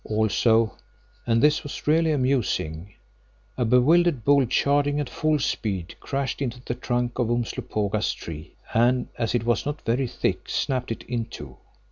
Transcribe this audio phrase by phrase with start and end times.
[0.03, 0.75] Also,
[1.27, 7.19] and this was really amusing—a bewildered bull charging at full speed, crashed into the trunk
[7.19, 11.55] of Umslopogaas' tree, and as it was not very thick, snapped it in two.